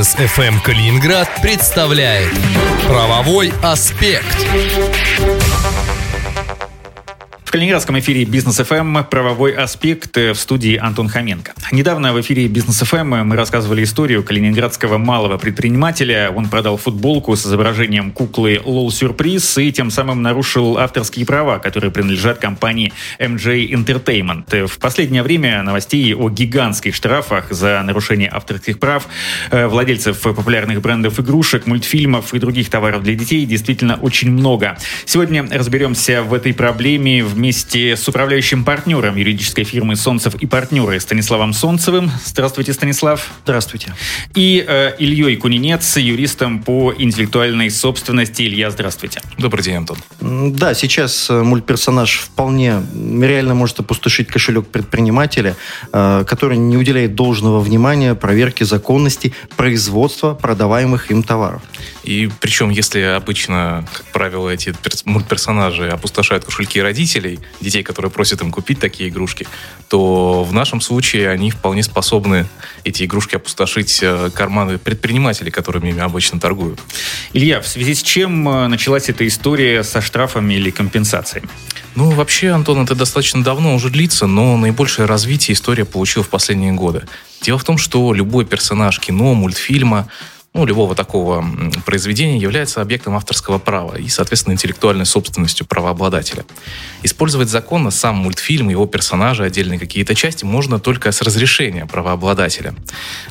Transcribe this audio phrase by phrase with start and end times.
[0.00, 2.32] Бизнес FM Калининград представляет
[2.88, 4.46] Правовой аспект.
[7.50, 11.52] В Калининградском эфире Бизнес FM правовой аспект в студии Антон Хоменко.
[11.72, 16.30] Недавно в эфире Бизнес FM мы рассказывали историю калининградского малого предпринимателя.
[16.32, 21.90] Он продал футболку с изображением куклы LOL Surprise и тем самым нарушил авторские права, которые
[21.90, 24.68] принадлежат компании MGA Entertainment.
[24.68, 29.08] В последнее время новостей о гигантских штрафах за нарушение авторских прав
[29.50, 34.78] э, владельцев популярных брендов игрушек, мультфильмов и других товаров для детей действительно очень много.
[35.04, 41.00] Сегодня разберемся в этой проблеме в вместе с управляющим партнером юридической фирмы «Солнцев и партнеры»
[41.00, 42.10] Станиславом Солнцевым.
[42.22, 43.30] Здравствуйте, Станислав.
[43.44, 43.94] Здравствуйте.
[44.34, 48.42] И э, Ильей Кунинец, юристом по интеллектуальной собственности.
[48.42, 49.22] Илья, здравствуйте.
[49.38, 49.96] Добрый день, Антон.
[50.20, 55.56] Да, сейчас э, мультперсонаж вполне реально может опустошить кошелек предпринимателя,
[55.94, 61.62] э, который не уделяет должного внимания проверке законности производства продаваемых им товаров.
[62.02, 68.40] И причем, если обычно, как правило, эти мультперсонажи опустошают кошельки родителей, детей, детей, которые просят
[68.42, 69.46] им купить такие игрушки,
[69.88, 72.46] то в нашем случае они вполне способны
[72.84, 76.80] эти игрушки опустошить э, карманы предпринимателей, которыми ими обычно торгуют.
[77.32, 81.48] Илья, в связи с чем э, началась эта история со штрафами или компенсациями?
[81.96, 86.72] Ну, вообще, Антон, это достаточно давно уже длится, но наибольшее развитие история получила в последние
[86.72, 87.02] годы.
[87.42, 90.06] Дело в том, что любой персонаж кино, мультфильма
[90.52, 91.44] ну, любого такого
[91.86, 96.44] произведения является объектом авторского права и, соответственно, интеллектуальной собственностью правообладателя.
[97.04, 102.74] Использовать законно сам мультфильм, его персонажи, отдельные какие-то части можно только с разрешения правообладателя,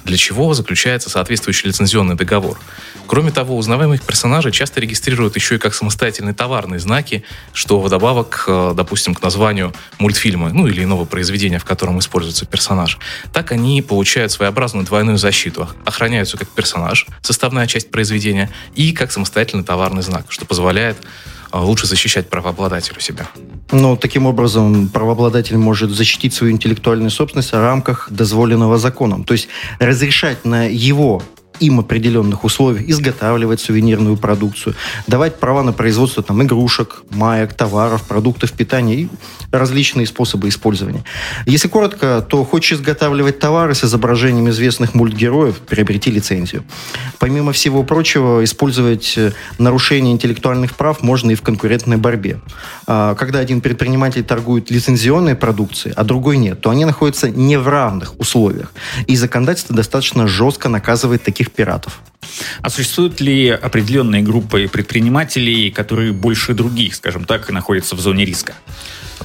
[0.05, 2.57] для чего заключается соответствующий лицензионный договор.
[3.05, 8.73] Кроме того, узнаваемых персонажей часто регистрируют еще и как самостоятельные товарные знаки, что вдобавок, э,
[8.75, 12.97] допустим, к названию мультфильма, ну или иного произведения, в котором используется персонаж.
[13.33, 15.67] Так они получают своеобразную двойную защиту.
[15.85, 20.97] Охраняются как персонаж, составная часть произведения, и как самостоятельный товарный знак, что позволяет
[21.51, 23.27] а, лучше защищать правообладателю себя.
[23.71, 29.23] Ну, таким образом, правообладатель может защитить свою интеллектуальную собственность в рамках дозволенного законом.
[29.23, 29.47] То есть
[29.79, 31.23] разрешать на его
[31.59, 34.75] им определенных условиях изготавливать сувенирную продукцию,
[35.07, 39.09] давать права на производство там, игрушек, маек, товаров, продуктов питания и
[39.51, 41.03] различные способы использования.
[41.45, 46.63] Если коротко, то хочешь изготавливать товары с изображением известных мультгероев, приобрети лицензию.
[47.19, 52.39] Помимо всего прочего, использовать э, нарушение интеллектуальных прав можно и в конкурентной борьбе.
[52.87, 57.67] А, когда один предприниматель торгует лицензионной продукцией, а другой нет, то они находятся не в
[57.67, 58.73] равных условиях.
[59.07, 62.01] И законодательство достаточно жестко наказывает таких этих пиратов.
[62.61, 68.53] А существуют ли определенные группы предпринимателей, которые больше других, скажем так, находятся в зоне риска?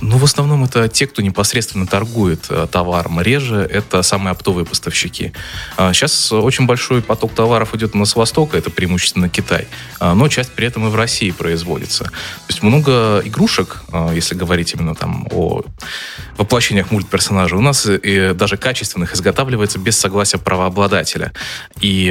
[0.00, 3.20] Ну, в основном это те, кто непосредственно торгует э, товаром.
[3.20, 5.32] Реже это самые оптовые поставщики.
[5.76, 9.68] Сейчас а, очень большой поток товаров идет у нас с Востока, это преимущественно Китай.
[10.00, 12.04] А, но часть при этом и в России производится.
[12.04, 12.10] То
[12.48, 15.62] есть много игрушек, а, если говорить именно там о
[16.36, 21.32] воплощениях мультперсонажей, у нас и даже качественных изготавливается без согласия правообладателя.
[21.80, 22.08] И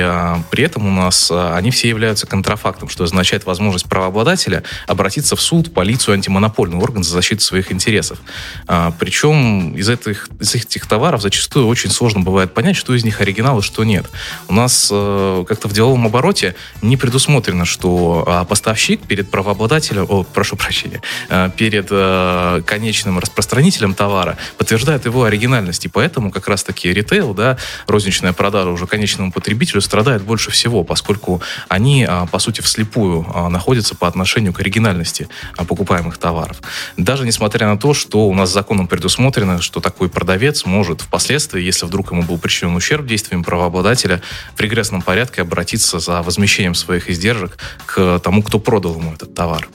[0.50, 5.74] при этом у нас они все являются контрафактом, что означает возможность правообладателя обратиться в суд,
[5.74, 8.20] полицию, антимонопольный орган за защиту своих интересов.
[8.68, 13.22] А, причем из этих, из этих товаров зачастую очень сложно бывает понять, что из них
[13.22, 14.06] оригинал и что нет.
[14.48, 20.24] У нас э, как-то в деловом обороте не предусмотрено, что э, поставщик перед правообладателем, о,
[20.24, 24.13] прошу прощения, э, перед э, конечным распространителем товара
[24.58, 25.86] подтверждает его оригинальность.
[25.86, 27.58] И поэтому как раз-таки ритейл, да,
[27.88, 33.48] розничная продажа уже конечному потребителю страдает больше всего, поскольку они, э, по сути, вслепую э,
[33.50, 36.62] находятся по отношению к оригинальности э, покупаемых товаров.
[36.98, 41.86] Даже несмотря на то, что у нас законом предусмотрено, что такой продавец может впоследствии, если
[41.86, 44.22] вдруг ему был причинен ущерб действием правообладателя,
[44.56, 49.68] в регрессном порядке обратиться за возмещением своих издержек к тому, кто продал ему этот товар.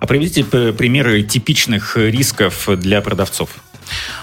[0.00, 3.50] А приведите примеры типичных рисков для продавцов.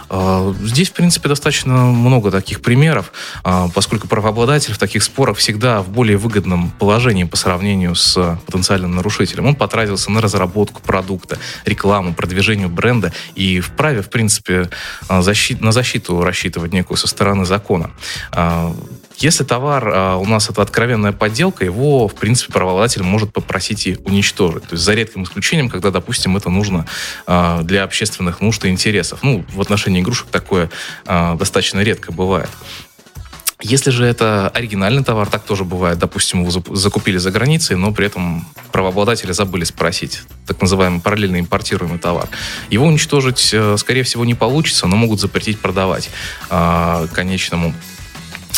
[0.10, 3.12] А, здесь, в принципе, достаточно много таких примеров,
[3.44, 8.96] а, поскольку правообладатель в таких спорах всегда в более выгодном положении по сравнению с потенциальным
[8.96, 9.46] нарушителем.
[9.46, 14.70] Он потратился на разработку продукта, рекламу, продвижение бренда и вправе, в принципе,
[15.08, 17.92] а, защит, на защиту рассчитывать некую со стороны закона.
[19.24, 23.98] Если товар а, у нас это откровенная подделка, его, в принципе, правообладатель может попросить и
[24.04, 24.64] уничтожить.
[24.64, 26.86] То есть за редким исключением, когда, допустим, это нужно
[27.26, 29.20] а, для общественных нужд и интересов.
[29.24, 30.70] Ну, в отношении игрушек такое
[31.06, 32.50] а, достаточно редко бывает.
[33.62, 36.00] Если же это оригинальный товар, так тоже бывает.
[36.00, 40.24] Допустим, его закупили за границей, но при этом правообладатели забыли спросить.
[40.48, 42.28] Так называемый параллельно импортируемый товар.
[42.70, 46.10] Его уничтожить, э, скорее всего, не получится, но могут запретить продавать
[46.50, 47.74] конечному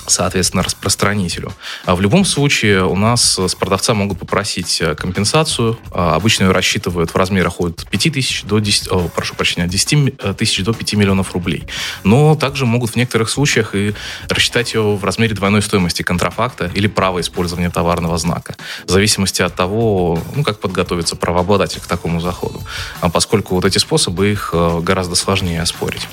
[0.08, 1.54] соответственно, распространителю.
[1.86, 5.78] А в любом случае у нас с продавца могут попросить э, компенсацию.
[5.92, 9.72] А обычно ее рассчитывают в размерах от 5 тысяч до 10, о, прошу прощения, от
[9.72, 11.64] 10 э, тысяч до 5 миллионов рублей.
[12.04, 13.94] Но также могут в некоторых случаях и
[14.30, 18.56] рассчитать ее в размере двойной стоимости контрафакта или права использования товарного знака.
[18.86, 22.62] В зависимости от того, ну, как подготовится правообладатель к такому заходу.
[23.02, 26.08] А поскольку вот эти способы, их э, гораздо сложнее оспорить.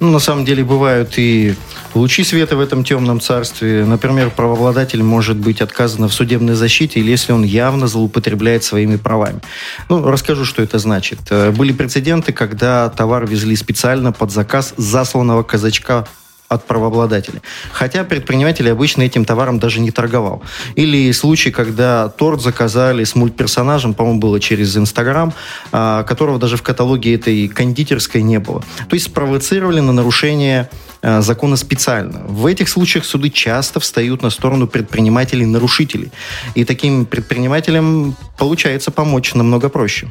[0.00, 1.54] Ну, на самом деле бывают и
[1.94, 3.84] лучи света в этом темном царстве.
[3.84, 9.40] Например, правообладатель может быть отказан в судебной защите, или если он явно злоупотребляет своими правами.
[9.88, 11.18] Ну, расскажу, что это значит.
[11.30, 16.06] Э, были прецеденты, когда товар везли специально под заказ засланного казачка
[16.48, 17.42] от правообладателя.
[17.72, 20.42] Хотя предприниматель обычно этим товаром даже не торговал.
[20.76, 25.32] Или случай, когда торт заказали с мультперсонажем, по-моему, было через Инстаграм,
[25.72, 28.60] а, которого даже в каталоге этой кондитерской не было.
[28.88, 30.70] То есть спровоцировали на нарушение
[31.02, 32.20] а, закона специально.
[32.26, 36.10] В этих случаях суды часто встают на сторону предпринимателей-нарушителей.
[36.54, 40.08] И таким предпринимателям получается помочь намного проще.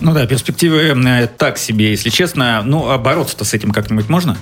[0.00, 2.62] Ну да, перспективы э, так себе, если честно.
[2.64, 4.36] Ну, а бороться-то с этим как-нибудь можно?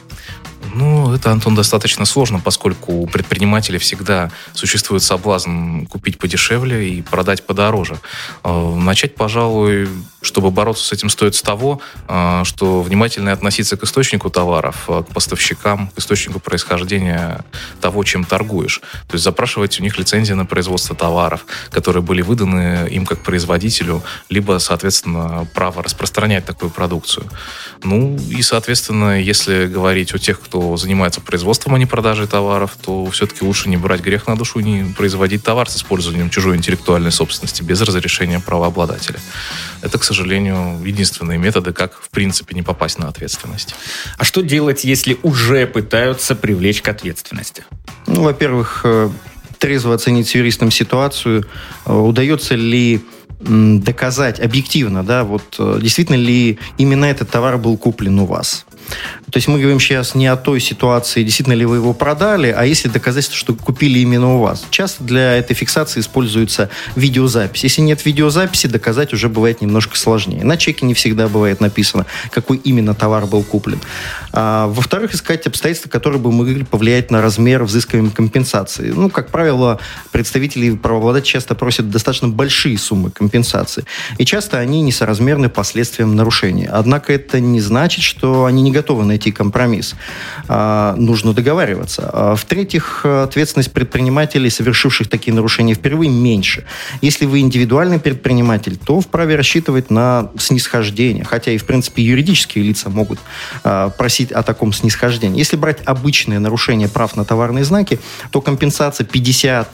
[0.74, 7.44] Ну, это, Антон, достаточно сложно, поскольку у предпринимателей всегда существует соблазн купить подешевле и продать
[7.44, 7.98] подороже.
[8.42, 9.88] А, начать, пожалуй,
[10.22, 15.02] чтобы бороться с этим, стоит с того, а, что внимательно относиться к источнику товаров, а,
[15.02, 17.44] к поставщикам, к источнику происхождения
[17.80, 18.80] того, чем торгуешь.
[19.08, 24.02] То есть запрашивать у них лицензии на производство товаров, которые были выданы им как производителю,
[24.28, 27.26] либо, соответственно, право распространять такую продукцию.
[27.82, 33.10] Ну и, соответственно, если говорить о тех, кто занимается производством, а не продажей товаров, то
[33.10, 37.10] все-таки лучше не брать грех на душу и не производить товар с использованием чужой интеллектуальной
[37.10, 39.18] собственности без разрешения правообладателя.
[39.82, 43.74] Это, к сожалению, единственные методы, как, в принципе, не попасть на ответственность.
[44.18, 47.64] А что делать, если уже пытаются привлечь к ответственности?
[48.06, 49.10] Ну, во-первых, э,
[49.58, 51.46] трезво оценить с юристом ситуацию.
[51.86, 53.00] Э, удается ли
[53.40, 58.66] доказать объективно, да, вот э, действительно ли именно этот товар был куплен у вас.
[59.30, 62.64] То есть мы говорим сейчас не о той ситуации, действительно ли вы его продали, а
[62.64, 64.64] если доказательство, что купили именно у вас.
[64.70, 67.64] Часто для этой фиксации используется видеозапись.
[67.64, 70.44] Если нет видеозаписи, доказать уже бывает немножко сложнее.
[70.44, 73.80] На чеке не всегда бывает написано, какой именно товар был куплен.
[74.32, 78.90] А, во-вторых, искать обстоятельства, которые бы могли повлиять на размер взыскиваемой компенсации.
[78.90, 79.78] Ну, как правило,
[80.10, 83.84] представители правообладателя часто просят достаточно большие суммы компенсации.
[84.18, 86.68] И часто они несоразмерны последствиям нарушения.
[86.68, 89.94] Однако это не значит, что они не готовы найти компромисс.
[90.48, 92.10] А, нужно договариваться.
[92.12, 96.64] А, в-третьих, ответственность предпринимателей, совершивших такие нарушения впервые, меньше.
[97.00, 102.90] Если вы индивидуальный предприниматель, то вправе рассчитывать на снисхождение, хотя и, в принципе, юридические лица
[102.90, 103.18] могут
[103.64, 105.38] а, просить о таком снисхождении.
[105.38, 109.66] Если брать обычные нарушения прав на товарные знаки, то компенсация 50-100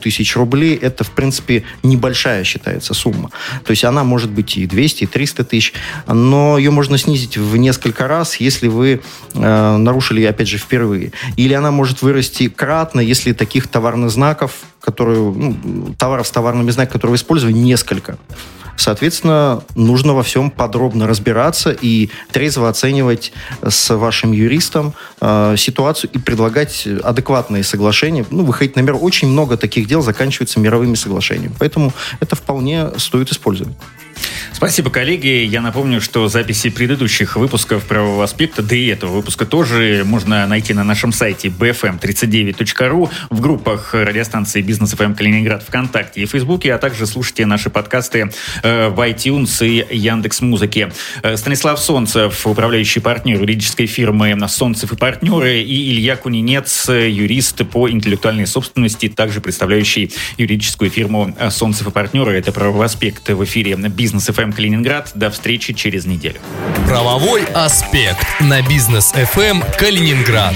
[0.00, 3.30] тысяч рублей– это, в принципе, небольшая считается сумма.
[3.64, 5.72] То есть она может быть и 200, и 300 тысяч,
[6.06, 9.00] но ее можно снизить в несколько раз, если вы
[9.34, 11.12] э, нарушили, опять же, впервые.
[11.36, 16.92] Или она может вырасти кратно, если таких товарных знаков, которые, ну, товаров с товарными знаками,
[16.92, 18.18] которые вы используете, несколько.
[18.76, 26.18] Соответственно, нужно во всем подробно разбираться и трезво оценивать с вашим юристом э, ситуацию и
[26.18, 28.24] предлагать адекватные соглашения.
[28.30, 28.96] Ну, выходить на мир.
[29.00, 31.54] Очень много таких дел заканчиваются мировыми соглашениями.
[31.58, 33.76] Поэтому это вполне стоит использовать.
[34.62, 35.26] Спасибо, коллеги.
[35.44, 40.72] Я напомню, что записи предыдущих выпусков правового аспекта, да и этого выпуска тоже можно найти
[40.72, 47.08] на нашем сайте bfm39.ru, в группах радиостанции Бизнес ФМ Калининград ВКонтакте и Фейсбуке, а также
[47.08, 48.30] слушайте наши подкасты
[48.62, 50.92] э, в iTunes и Яндекс Музыке.
[51.24, 57.90] Э, Станислав Солнцев, управляющий партнер юридической фирмы Солнцев и партнеры, и Илья Кунинец, юрист по
[57.90, 62.38] интеллектуальной собственности, также представляющий юридическую фирму Солнцев и партнеры.
[62.38, 65.10] Это правовой аспект в эфире Бизнес ФМ Калининград.
[65.14, 66.40] До встречи через неделю.
[66.86, 70.54] Правовой аспект на бизнес FM Калининград.